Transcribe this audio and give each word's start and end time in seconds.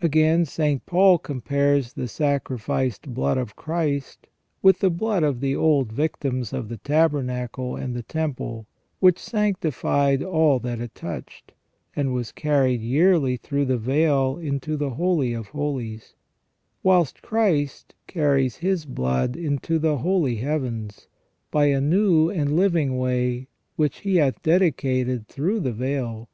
Again, 0.00 0.46
St. 0.46 0.86
Paul 0.86 1.18
compares 1.18 1.92
the 1.92 2.08
sacrificed 2.08 3.12
blood 3.12 3.36
of 3.36 3.54
Christ 3.54 4.26
with 4.62 4.78
the 4.78 4.88
blood 4.88 5.22
of 5.22 5.40
the 5.42 5.54
old 5.54 5.92
victims 5.92 6.54
of 6.54 6.70
the 6.70 6.78
Tabernacle 6.78 7.76
and 7.76 7.94
the 7.94 8.02
Temple 8.02 8.66
which 8.98 9.18
sanctified 9.18 10.22
all 10.22 10.58
that 10.60 10.80
it 10.80 10.94
touched, 10.94 11.52
and 11.94 12.14
was 12.14 12.32
carried 12.32 12.80
yearly 12.80 13.36
through 13.36 13.66
the 13.66 13.76
veil 13.76 14.38
into 14.38 14.74
the 14.74 14.88
Holy 14.96 15.34
of 15.34 15.48
Holies; 15.48 16.14
whilst 16.82 17.20
Christ 17.20 17.92
carries 18.06 18.56
His 18.56 18.86
blood 18.86 19.36
into 19.36 19.78
the 19.78 19.98
Holy 19.98 20.36
Heavens 20.36 21.08
by 21.50 21.66
a 21.66 21.78
new 21.82 22.30
and 22.30 22.56
living 22.56 22.96
way 22.96 23.48
which 23.76 23.98
He 23.98 24.16
hath 24.16 24.42
dedicated 24.42 25.28
through 25.28 25.60
the 25.60 25.72
veil. 25.72 26.30